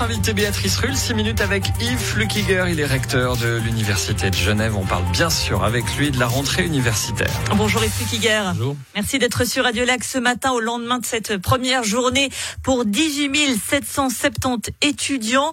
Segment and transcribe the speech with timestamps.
[0.00, 0.96] notre invité Béatrice Rull.
[0.96, 2.64] 6 minutes avec Yves Lukiger.
[2.70, 4.74] Il est recteur de l'Université de Genève.
[4.76, 7.30] On parle bien sûr avec lui de la rentrée universitaire.
[7.54, 8.42] Bonjour Yves Lukiger.
[8.54, 8.76] Bonjour.
[8.94, 12.30] Merci d'être sur Radio Lac ce matin au lendemain de cette première journée
[12.62, 15.52] pour 18 770 étudiants.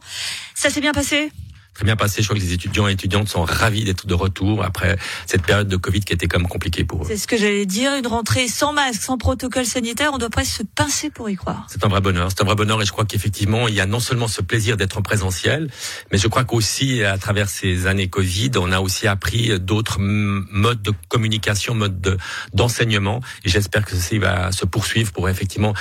[0.56, 1.32] Ça s'est bien passé?
[1.78, 2.24] Très bien passé.
[2.24, 5.68] Je crois que les étudiants et étudiantes sont ravis d'être de retour après cette période
[5.68, 7.06] de Covid qui était même compliquée pour eux.
[7.08, 7.94] C'est ce que j'allais dire.
[7.94, 11.68] Une rentrée sans masque, sans protocole sanitaire, on doit presque se pincer pour y croire.
[11.70, 12.30] C'est un vrai bonheur.
[12.32, 14.76] C'est un vrai bonheur et je crois qu'effectivement, il y a non seulement ce plaisir
[14.76, 15.70] d'être en présentiel,
[16.12, 20.82] mais je crois qu'aussi, à travers ces années Covid, on a aussi appris d'autres modes
[20.82, 22.18] de communication, modes
[22.56, 23.22] d'enseignement.
[23.46, 25.76] et j'espère que ceci va se poursuivre pour effectivement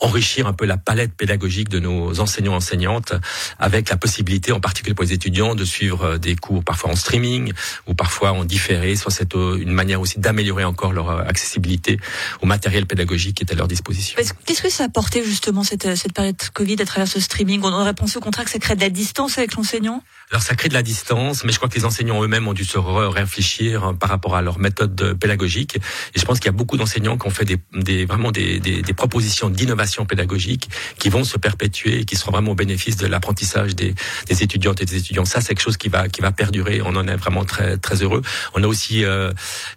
[0.00, 3.12] enrichir un peu la palette pédagogique de nos enseignants enseignantes
[3.58, 6.96] avec la possibilité, en particulier pour les étudiants, de suivre euh, des cours parfois en
[6.96, 7.52] streaming
[7.86, 8.96] ou parfois en différé.
[8.96, 11.98] Soit c'est euh, une manière aussi d'améliorer encore leur euh, accessibilité
[12.42, 14.18] au matériel pédagogique qui est à leur disposition.
[14.44, 17.60] Qu'est-ce que ça a apporté justement cette, cette période Covid à travers ce streaming?
[17.62, 20.02] On aurait pensé au contraire que ça crée de la distance avec l'enseignant?
[20.30, 22.64] Alors ça crée de la distance, mais je crois que les enseignants eux-mêmes ont dû
[22.64, 25.76] se réfléchir hein, par rapport à leur méthode pédagogique.
[26.14, 28.60] Et je pense qu'il y a beaucoup d'enseignants qui ont fait des, des vraiment des,
[28.60, 32.96] des, des propositions d'innovation pédagogique qui vont se perpétuer et qui seront vraiment au bénéfice
[32.96, 33.94] de l'apprentissage des,
[34.28, 35.24] des étudiantes et des étudiants.
[35.24, 36.80] Ça, c'est quelque chose qui va qui va perdurer.
[36.82, 38.22] On en est vraiment très très heureux.
[38.54, 39.32] On a aussi euh,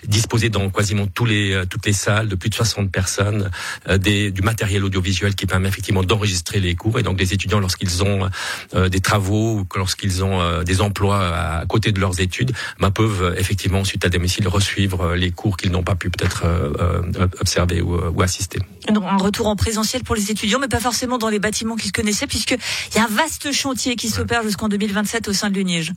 [0.06, 3.50] disposé dans quasiment tous les euh, toutes les salles de plus de 60 personnes
[3.90, 7.00] euh, des, du matériel audiovisuel qui permet effectivement d'enregistrer les cours.
[7.00, 8.30] Et donc les étudiants, lorsqu'ils ont
[8.76, 12.92] euh, des travaux ou lorsqu'ils ont euh, des emplois à côté de leurs études, ben,
[12.92, 17.02] peuvent effectivement ensuite à domicile resuivre euh, les cours qu'ils n'ont pas pu peut-être euh,
[17.40, 18.60] observer ou, ou, assister.
[18.90, 21.92] Donc un retour en présentiel pour les étudiants, mais pas forcément dans les bâtiments qu'ils
[21.92, 22.58] connaissaient, puisqu'il
[22.96, 25.94] y a un vaste chantier qui s'opère jusqu'en 2027 au sein de l'UNIGE.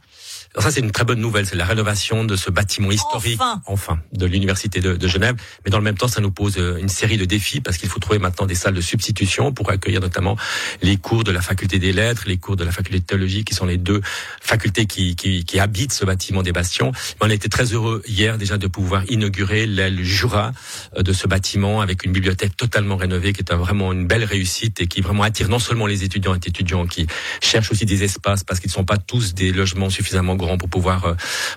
[0.55, 1.47] Alors ça, c'est une très bonne nouvelle.
[1.47, 5.37] C'est la rénovation de ce bâtiment historique, enfin, enfin de l'université de, de, Genève.
[5.65, 8.01] Mais dans le même temps, ça nous pose une série de défis parce qu'il faut
[8.01, 10.37] trouver maintenant des salles de substitution pour accueillir notamment
[10.83, 13.55] les cours de la faculté des lettres, les cours de la faculté de théologie, qui
[13.55, 14.01] sont les deux
[14.41, 16.93] facultés qui, qui, qui habitent ce bâtiment des Bastions.
[17.21, 20.53] Mais on a été très heureux hier déjà de pouvoir inaugurer l'aile Jura
[20.97, 24.81] euh, de ce bâtiment avec une bibliothèque totalement rénovée, qui est vraiment une belle réussite
[24.81, 27.07] et qui vraiment attire non seulement les étudiants et étudiants qui
[27.41, 30.69] cherchent aussi des espaces parce qu'ils ne sont pas tous des logements suffisamment grands pour
[30.69, 31.15] pouvoir, euh,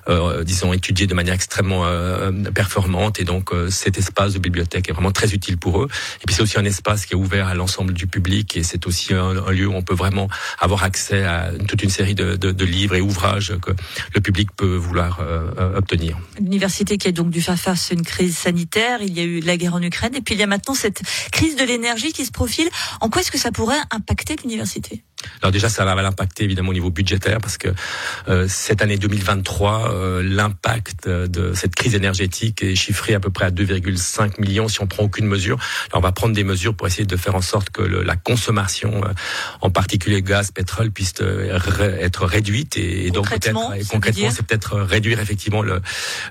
[0.10, 3.20] euh, disons, étudier de manière extrêmement euh, performante.
[3.20, 5.88] Et donc, cet espace de bibliothèque est vraiment très utile pour eux.
[6.22, 8.58] Et puis, c'est aussi un espace qui est ouvert à l'ensemble du public.
[8.58, 10.28] Et c'est aussi un, lieu où on peut vraiment
[10.60, 13.72] avoir accès à toute une série de livres et ouvrages que
[14.14, 15.22] le public peut vouloir
[15.76, 16.18] obtenir.
[16.40, 19.00] L'université qui a donc dû faire face à une crise sanitaire.
[19.02, 20.16] Il y a eu la guerre en Ukraine.
[20.16, 21.02] Et puis, il y a maintenant cette
[21.32, 22.70] crise de l'énergie qui se profile.
[23.02, 25.04] En quoi est-ce que ça pourrait impacter l'université?
[25.42, 27.70] Alors déjà, ça va l'impacter évidemment au niveau budgétaire parce que
[28.28, 33.46] euh, cette année 2023, euh, l'impact de cette crise énergétique est chiffré à peu près
[33.46, 35.58] à 2,5 millions si on prend aucune mesure.
[35.92, 38.16] Alors, on va prendre des mesures pour essayer de faire en sorte que le, la
[38.16, 39.10] consommation, euh,
[39.62, 41.58] en particulier gaz, pétrole, puisse euh,
[42.00, 43.60] être réduite et, et donc peut-être
[43.90, 45.82] concrètement, c'est peut-être réduire effectivement le,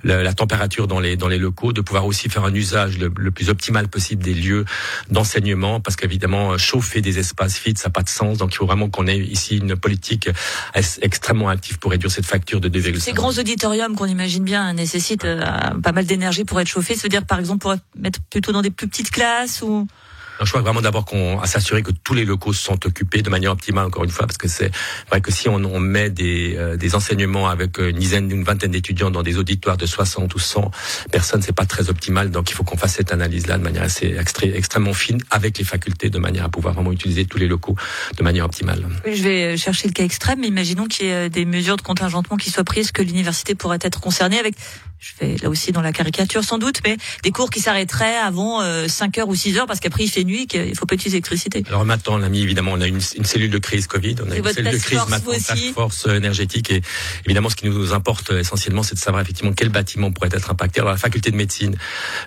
[0.02, 3.10] le, la température dans les dans les locaux, de pouvoir aussi faire un usage le,
[3.16, 4.64] le plus optimal possible des lieux
[5.10, 8.38] d'enseignement parce qu'évidemment chauffer des espaces vides, ça n'a pas de sens.
[8.38, 10.30] Donc il faut vraiment qu'on ait ici une politique
[11.02, 13.00] extrêmement active pour réduire cette facture de 2,5.
[13.00, 15.40] Ces grands auditoriums qu'on imagine bien nécessitent euh,
[15.82, 16.94] pas mal d'énergie pour être chauffés.
[16.94, 19.86] Se dire par exemple pour mettre plutôt dans des plus petites classes ou
[20.44, 23.52] je crois vraiment d'abord qu'on à s'assurer que tous les locaux sont occupés de manière
[23.52, 24.70] optimale encore une fois parce que c'est
[25.08, 28.70] vrai que si on, on met des, euh, des enseignements avec une dizaine une vingtaine
[28.70, 30.70] d'étudiants dans des auditoires de 60 ou 100
[31.10, 33.82] personnes c'est pas très optimal donc il faut qu'on fasse cette analyse là de manière
[33.82, 37.48] assez extré, extrêmement fine avec les facultés de manière à pouvoir vraiment utiliser tous les
[37.48, 37.76] locaux
[38.16, 38.84] de manière optimale.
[39.06, 42.36] Je vais chercher le cas extrême mais imaginons qu'il y ait des mesures de contingentement
[42.36, 44.54] qui soient prises que l'université pourrait être concernée avec
[45.00, 48.62] je vais là aussi dans la caricature sans doute, mais des cours qui s'arrêteraient avant
[48.62, 51.16] euh, 5 heures ou 6 heures parce qu'après il fait nuit, qu'il faut pas utiliser
[51.16, 51.62] l'électricité.
[51.68, 54.30] Alors maintenant, on a mis évidemment, on a une, une cellule de crise Covid, on
[54.30, 56.82] a une cellule de crise maintenant, task force énergétique, et
[57.24, 60.80] évidemment, ce qui nous importe essentiellement, c'est de savoir effectivement quel bâtiment pourrait être impacté.
[60.80, 61.76] Alors la faculté de médecine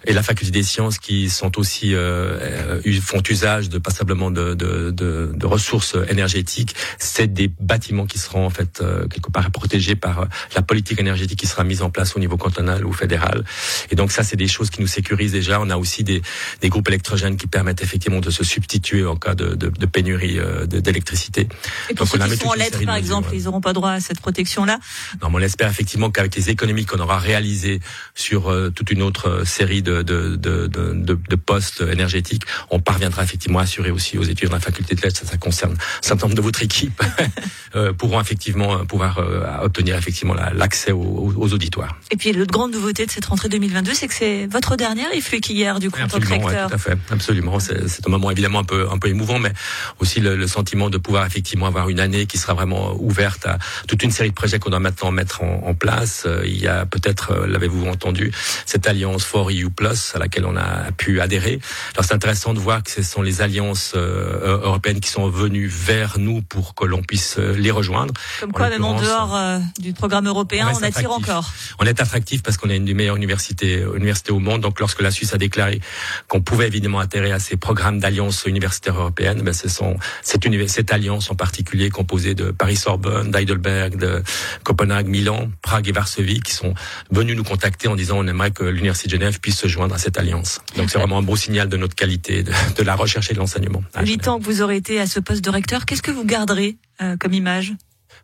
[0.05, 4.91] et la faculté des sciences, qui sont aussi euh, font usage de passablement de, de,
[4.91, 9.95] de, de ressources énergétiques, c'est des bâtiments qui seront en fait euh, quelque part protégés
[9.95, 13.43] par la politique énergétique qui sera mise en place au niveau cantonal ou fédéral.
[13.89, 15.59] Et donc ça, c'est des choses qui nous sécurisent déjà.
[15.59, 16.21] On a aussi des,
[16.61, 20.39] des groupes électrogènes qui permettent effectivement de se substituer en cas de, de, de pénurie
[20.39, 21.47] euh, d'électricité.
[21.89, 23.91] Et pour donc, ceux on qui sont en lettres, par exemple, ils n'auront pas droit
[23.91, 24.79] à cette protection-là?
[25.21, 27.79] Non, mais on espère effectivement qu'avec les économies qu'on aura réalisées
[28.15, 33.59] sur euh, toute une autre euh, série de, de, de, postes énergétiques, on parviendra effectivement
[33.59, 36.27] à assurer aussi aux étudiants de la faculté de lettres, ça, ça concerne un certain
[36.27, 37.01] nombre de votre équipe,
[37.97, 39.19] pourront effectivement pouvoir
[39.63, 41.97] obtenir effectivement l'accès aux, aux, auditoires.
[42.11, 45.09] Et puis le l'autre grande nouveauté de cette rentrée 2022, c'est que c'est votre dernière
[45.41, 46.67] qui hier du coup en tant que recteur.
[46.67, 47.59] tout à fait, absolument.
[47.59, 49.53] C'est un moment évidemment un peu un peu émouvant, mais
[49.99, 53.57] aussi le, le, sentiment de pouvoir effectivement avoir une année qui sera vraiment ouverte à
[53.87, 56.23] toute une série de projets qu'on doit maintenant mettre en, en place.
[56.25, 58.31] Euh, il y a peut-être, euh, l'avez-vous entendu,
[58.65, 61.59] cette alliance For EU Plus à laquelle on a pu adhérer.
[61.93, 65.67] Alors c'est intéressant de voir que ce sont les alliances euh, européennes qui sont venues
[65.67, 68.13] vers nous pour que l'on puisse les rejoindre.
[68.41, 69.39] Comme quoi, même en dehors
[69.79, 71.51] du programme européen, on, attire encore.
[71.79, 74.61] On est attractif parce qu'on est une des meilleures universités, universités au monde.
[74.61, 75.81] Donc lorsque la Suisse a déclaré
[76.27, 80.93] qu'on pouvait évidemment atterrir à ces programmes d'alliance universitaire européenne, ben ce sont cette, cette
[80.93, 84.23] alliance en particulier composée de Paris-Sorbonne, d'Heidelberg, de
[84.63, 86.73] Copenhague, Milan, Prague et Varsovie qui sont
[87.11, 89.97] venus nous contacter en disant on aimerait que l'Université de Genève puisse se joindre à
[89.97, 90.61] cette alliance.
[90.77, 93.39] Donc c'est vraiment un beau signal de notre qualité, de, de la recherche et de
[93.39, 93.83] l'enseignement.
[94.01, 96.77] Huit ans que vous aurez été à ce poste de recteur, qu'est-ce que vous garderez
[97.01, 97.73] euh, comme image?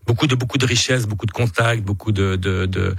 [0.05, 2.95] Beaucoup de beaucoup de richesses, beaucoup de contacts, beaucoup de, de, de,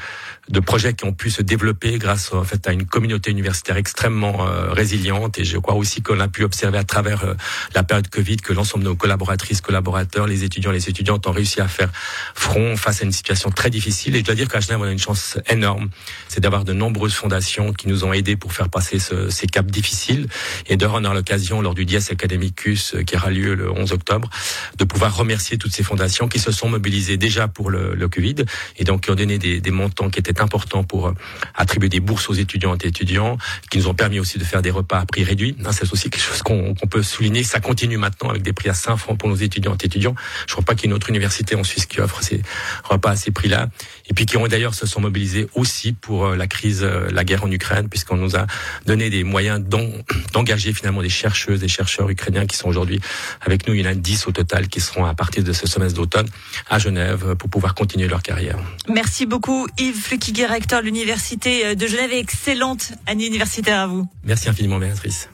[0.49, 4.47] de, projets qui ont pu se développer grâce en fait à une communauté universitaire extrêmement
[4.47, 5.39] euh, résiliente.
[5.39, 7.35] Et je crois aussi qu'on a pu observer à travers euh,
[7.75, 11.61] la période Covid que l'ensemble de nos collaboratrices, collaborateurs, les étudiants, les étudiantes ont réussi
[11.61, 11.91] à faire
[12.35, 14.17] front face à une situation très difficile.
[14.17, 15.91] Et je dois dire qu'à Genève, on a une chance énorme,
[16.29, 19.71] c'est d'avoir de nombreuses fondations qui nous ont aidés pour faire passer ce, ces caps
[19.71, 20.27] difficiles.
[20.67, 23.93] Et d'ailleurs, on a l'occasion lors du Dies Academicus euh, qui aura lieu le 11
[23.93, 24.29] octobre,
[24.77, 28.37] de pouvoir remercier toutes ces fondations qui se sont mobilisées déjà pour le, Covid
[28.79, 31.15] et donc qui ont donné des, montants qui étaient importants pour euh,
[31.55, 33.39] attribuer des bourses aux étudiantes et étudiants,
[33.71, 35.57] qui nous ont permis aussi de faire des repas à prix réduit.
[35.73, 37.43] C'est aussi quelque chose qu'on peut souligner.
[37.43, 40.15] Ça continue maintenant avec des prix à 5 francs pour nos étudiantes et étudiants.
[40.47, 42.43] Je crois pas qu'il y ait une autre université en Suisse qui offre ces
[42.85, 43.69] repas à ces prix-là.
[44.09, 47.25] Et puis qui ont d'ailleurs se sont mobilisés aussi pour euh, la crise, euh, la
[47.25, 48.47] guerre en Ukraine, puisqu'on nous a
[48.87, 49.61] donné des moyens
[50.33, 53.01] d'engager finalement des chercheuses, des chercheurs ukrainiens qui sont aujourd'hui
[53.41, 53.75] avec nous.
[53.75, 56.29] Il y en a 10 au total qui seront à partir de ce semestre d'automne
[56.69, 58.59] à Genève pour pouvoir continuer leur carrière.
[58.89, 64.07] Merci beaucoup Yves Flukiger, de l'Université de Genève excellente année universitaire à vous.
[64.25, 65.29] Merci infiniment Béatrice.